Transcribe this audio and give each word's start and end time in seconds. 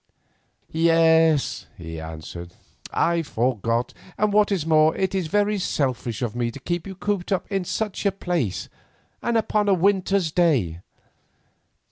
"Yes," 0.73 1.67
he 1.77 1.99
answered, 2.01 2.55
"I 2.91 3.21
forgot, 3.21 3.93
and, 4.17 4.33
what 4.33 4.51
is 4.51 4.65
more, 4.65 4.95
it 4.95 5.13
is 5.13 5.27
very 5.27 5.59
selfish 5.59 6.23
of 6.23 6.35
me 6.35 6.49
to 6.49 6.59
keep 6.59 6.87
you 6.87 6.95
cooped 6.95 7.31
up 7.31 7.45
in 7.51 7.65
such 7.65 8.03
a 8.07 8.11
place 8.11 8.67
upon 9.21 9.69
a 9.69 9.75
winter's 9.75 10.31
day. 10.31 10.79